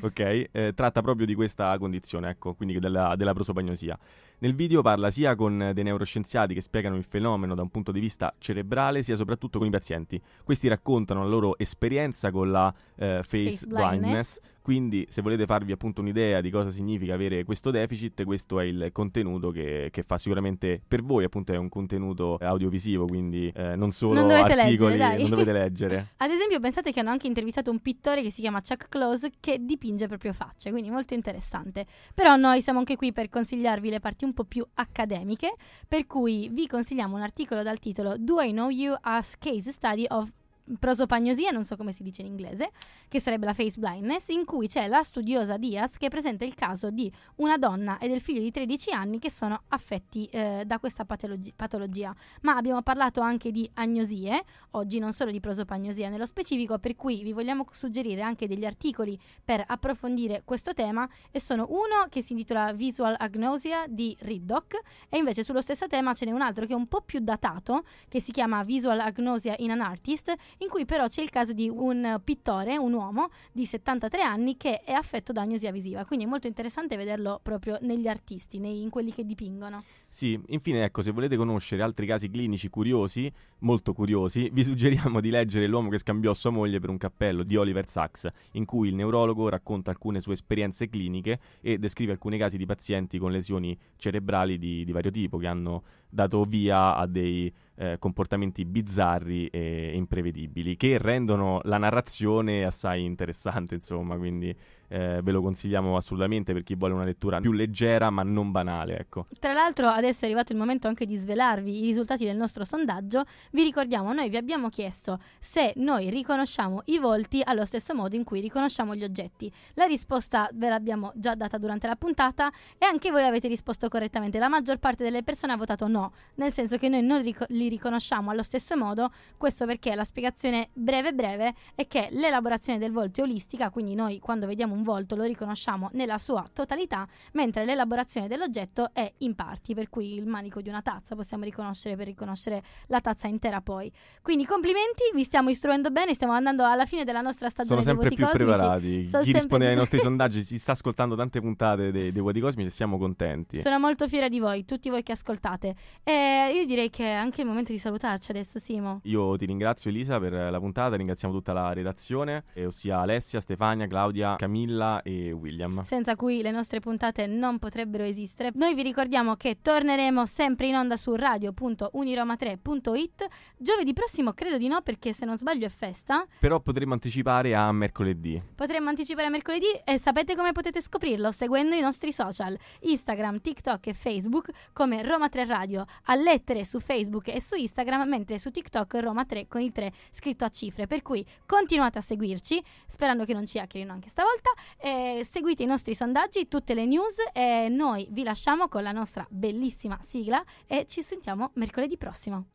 [0.01, 3.97] ok, eh, tratta proprio di questa condizione, ecco, quindi della, della prosopagnosia.
[4.43, 8.01] Nel video parla sia con dei neuroscienziati che spiegano il fenomeno da un punto di
[8.01, 10.21] vista cerebrale, sia soprattutto con i pazienti.
[10.43, 12.67] Questi raccontano la loro esperienza con la
[12.97, 13.99] eh, face, Face blindness.
[14.01, 14.39] blindness.
[14.63, 18.89] Quindi, se volete farvi appunto un'idea di cosa significa avere questo deficit, questo è il
[18.93, 23.91] contenuto che, che fa sicuramente per voi, appunto, è un contenuto audiovisivo, quindi eh, non
[23.91, 26.07] solo Non dovete articoli, leggere, non dovete leggere.
[26.15, 29.57] Ad esempio, pensate che hanno anche intervistato un pittore che si chiama Chuck Close che
[29.59, 31.85] dipinge proprio facce, quindi molto interessante.
[32.13, 35.55] Però noi siamo anche qui per consigliarvi le parti un po' più accademiche,
[35.87, 40.05] per cui vi consigliamo un articolo dal titolo Do I Know You as Case Study
[40.09, 40.31] of
[40.79, 42.71] prosopagnosia, non so come si dice in inglese,
[43.07, 46.89] che sarebbe la face blindness, in cui c'è la studiosa Diaz che presenta il caso
[46.89, 51.05] di una donna e del figlio di 13 anni che sono affetti eh, da questa
[51.05, 52.13] patologi- patologia.
[52.41, 57.23] Ma abbiamo parlato anche di agnosie, oggi non solo di prosopagnosia nello specifico, per cui
[57.23, 62.33] vi vogliamo suggerire anche degli articoli per approfondire questo tema e sono uno che si
[62.33, 66.73] intitola Visual Agnosia di Riddock e invece sullo stesso tema ce n'è un altro che
[66.73, 70.85] è un po' più datato che si chiama Visual Agnosia in an Artist in cui
[70.85, 75.31] però c'è il caso di un pittore, un uomo di 73 anni che è affetto
[75.31, 79.25] da agnosia visiva, quindi è molto interessante vederlo proprio negli artisti, nei- in quelli che
[79.25, 79.83] dipingono.
[80.13, 85.31] Sì, infine ecco, se volete conoscere altri casi clinici curiosi, molto curiosi, vi suggeriamo di
[85.31, 88.93] leggere L'uomo che scambiò sua moglie per un cappello di Oliver Sacks, in cui il
[88.93, 94.59] neurologo racconta alcune sue esperienze cliniche e descrive alcuni casi di pazienti con lesioni cerebrali
[94.59, 100.77] di, di vario tipo che hanno dato via a dei eh, comportamenti bizzarri e imprevedibili
[100.77, 104.55] che rendono la narrazione assai interessante, insomma, quindi
[104.89, 108.99] eh, ve lo consigliamo assolutamente per chi vuole una lettura più leggera ma non banale,
[108.99, 109.25] ecco.
[109.39, 113.23] Tra l'altro adesso è arrivato il momento anche di svelarvi i risultati del nostro sondaggio.
[113.51, 118.23] Vi ricordiamo, noi vi abbiamo chiesto se noi riconosciamo i volti allo stesso modo in
[118.23, 119.51] cui riconosciamo gli oggetti.
[119.75, 124.39] La risposta ve l'abbiamo già data durante la puntata e anche voi avete risposto correttamente.
[124.39, 127.69] La maggior parte delle persone ha votato no, nel senso che noi non rico- li
[127.69, 129.11] riconosciamo allo stesso modo.
[129.37, 134.19] Questo perché la spiegazione breve breve è che l'elaborazione del volto è olistica, quindi noi
[134.19, 139.73] quando vediamo un volto lo riconosciamo nella sua totalità, mentre l'elaborazione dell'oggetto è in parti,
[139.73, 143.91] per cui il manico di una tazza possiamo riconoscere per riconoscere la tazza intera poi.
[144.23, 148.15] Quindi complimenti, vi stiamo istruendo bene, stiamo andando alla fine della nostra stagione Sono sempre
[148.15, 148.43] più cosmici.
[148.43, 149.05] preparati.
[149.05, 152.69] Sono Chi risponde ai nostri sondaggi ci sta ascoltando tante puntate dei, dei Vuoti Cosmici
[152.69, 153.61] e siamo contenti.
[153.61, 155.75] Sono molto fiera di voi, tutti voi che ascoltate.
[156.03, 158.99] E io direi che è anche il momento di salutarci adesso, Simo.
[159.03, 163.85] Io ti ringrazio Elisa per la puntata, ringraziamo tutta la redazione, eh, ossia Alessia, Stefania,
[163.85, 165.83] Claudia, Camilla e William.
[165.83, 168.49] senza cui le nostre puntate non potrebbero esistere.
[168.55, 169.81] Noi vi ricordiamo che torneremo
[170.25, 173.27] sempre in onda su radio.uniroma3.it.
[173.57, 176.25] Giovedì prossimo credo di no perché se non sbaglio è festa.
[176.39, 178.41] Però potremmo anticipare a mercoledì.
[178.55, 181.31] Potremmo anticipare a mercoledì e sapete come potete scoprirlo?
[181.31, 186.79] Seguendo i nostri social, Instagram, TikTok e Facebook come Roma 3 Radio, a lettere su
[186.79, 190.87] Facebook e su Instagram, mentre su TikTok Roma 3 con il 3 scritto a cifre.
[190.87, 194.51] Per cui continuate a seguirci, sperando che non ci hackerino anche stavolta.
[194.77, 199.25] E seguite i nostri sondaggi, tutte le news e noi vi lasciamo con la nostra
[199.29, 202.45] bellissima sigla e ci sentiamo mercoledì prossimo.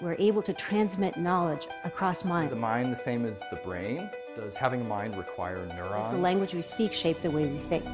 [0.00, 2.50] we're able to transmit knowledge across Is mind.
[2.50, 4.10] the mind the same as the brain?
[4.36, 6.12] Does having a mind require Does neurons?
[6.12, 7.84] the language we speak shape the way we think?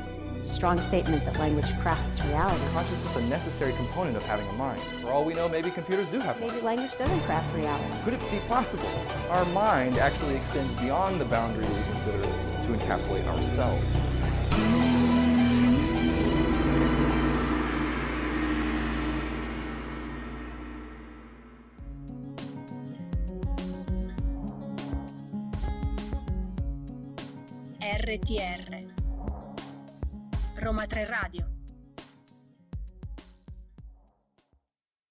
[0.43, 2.57] Strong statement that language crafts reality.
[2.65, 4.81] Is consciousness a necessary component of having a mind?
[5.03, 6.65] For all we know, maybe computers do have Maybe minds.
[6.65, 8.03] language doesn't craft reality.
[8.05, 8.89] Could it be possible?
[9.29, 13.85] Our mind actually extends beyond the boundary we consider to encapsulate ourselves.
[28.11, 28.93] RTR
[30.57, 31.60] Roma 3 Radio